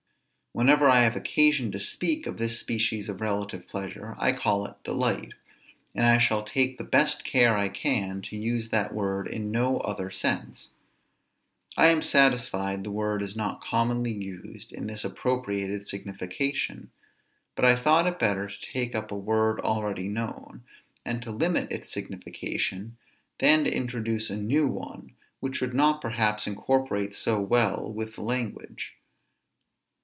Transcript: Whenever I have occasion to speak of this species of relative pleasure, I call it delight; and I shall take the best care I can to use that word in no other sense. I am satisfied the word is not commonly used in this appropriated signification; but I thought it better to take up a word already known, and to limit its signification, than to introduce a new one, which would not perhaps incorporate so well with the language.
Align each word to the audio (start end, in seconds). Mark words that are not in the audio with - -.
Whenever 0.53 0.89
I 0.89 1.03
have 1.03 1.15
occasion 1.15 1.71
to 1.71 1.79
speak 1.79 2.27
of 2.27 2.35
this 2.37 2.59
species 2.59 3.07
of 3.07 3.21
relative 3.21 3.69
pleasure, 3.69 4.15
I 4.19 4.33
call 4.33 4.65
it 4.65 4.83
delight; 4.83 5.31
and 5.95 6.05
I 6.05 6.17
shall 6.17 6.43
take 6.43 6.77
the 6.77 6.83
best 6.83 7.23
care 7.23 7.55
I 7.55 7.69
can 7.69 8.21
to 8.23 8.35
use 8.37 8.67
that 8.67 8.93
word 8.93 9.29
in 9.29 9.49
no 9.49 9.77
other 9.77 10.11
sense. 10.11 10.71
I 11.77 11.87
am 11.87 12.01
satisfied 12.01 12.83
the 12.83 12.91
word 12.91 13.21
is 13.21 13.33
not 13.33 13.63
commonly 13.63 14.11
used 14.11 14.73
in 14.73 14.87
this 14.87 15.05
appropriated 15.05 15.87
signification; 15.87 16.91
but 17.55 17.63
I 17.63 17.73
thought 17.77 18.05
it 18.05 18.19
better 18.19 18.49
to 18.49 18.71
take 18.73 18.93
up 18.93 19.09
a 19.09 19.17
word 19.17 19.61
already 19.61 20.09
known, 20.09 20.63
and 21.05 21.21
to 21.21 21.31
limit 21.31 21.71
its 21.71 21.89
signification, 21.89 22.97
than 23.39 23.63
to 23.63 23.73
introduce 23.73 24.29
a 24.29 24.35
new 24.35 24.67
one, 24.67 25.13
which 25.39 25.61
would 25.61 25.73
not 25.73 26.01
perhaps 26.01 26.45
incorporate 26.45 27.15
so 27.15 27.39
well 27.39 27.89
with 27.89 28.15
the 28.15 28.21
language. 28.21 28.97